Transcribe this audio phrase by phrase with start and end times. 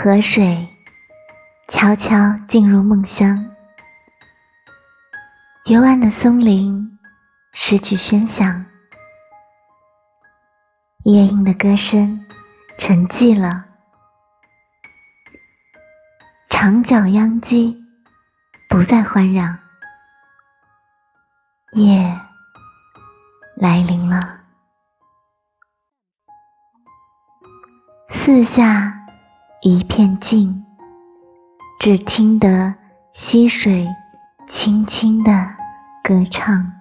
[0.00, 0.68] 河水
[1.66, 2.14] 悄悄
[2.46, 3.50] 进入梦乡，
[5.64, 6.96] 幽暗的松林
[7.52, 8.64] 失去喧响，
[11.02, 12.24] 夜莺的歌声
[12.78, 13.64] 沉寂了，
[16.48, 17.84] 长角秧鸡
[18.68, 19.58] 不再欢嚷，
[21.72, 22.20] 夜
[23.56, 24.38] 来临了。
[28.08, 28.97] 四下
[29.60, 30.64] 一片静，
[31.80, 32.72] 只听得
[33.10, 33.88] 溪水
[34.46, 35.32] 轻轻的
[36.04, 36.72] 歌唱。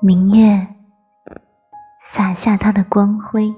[0.00, 0.66] 明月
[2.12, 3.54] 洒下它的光辉，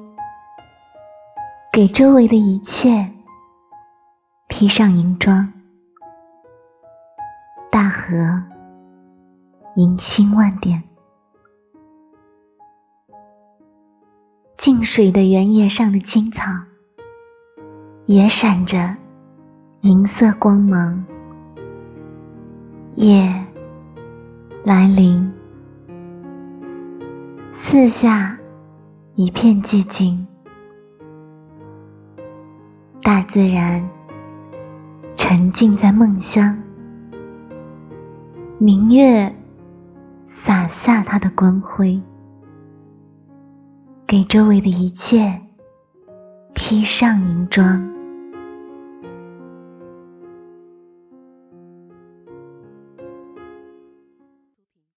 [1.72, 3.10] 给周围的一切
[4.46, 5.52] 披上银装。
[7.68, 8.14] 大河
[9.74, 10.84] 银星万点。
[14.56, 16.44] 静水的原野上的青草，
[18.06, 18.94] 也闪着
[19.80, 21.02] 银色光芒。
[22.96, 23.32] 夜
[24.62, 25.32] 来临，
[27.52, 28.38] 四下
[29.14, 30.26] 一片寂静，
[33.02, 33.82] 大自然
[35.16, 36.56] 沉浸在梦乡。
[38.58, 39.34] 明月
[40.28, 41.98] 洒下它的光辉。
[44.06, 45.40] 给周围的一切
[46.54, 47.93] 披上银装。